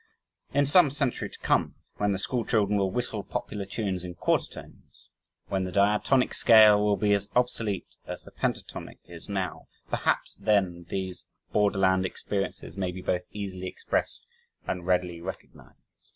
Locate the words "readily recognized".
14.87-15.75